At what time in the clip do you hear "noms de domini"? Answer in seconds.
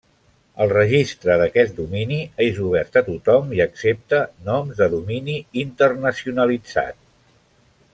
4.51-5.41